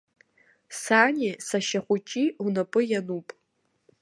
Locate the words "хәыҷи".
1.85-2.23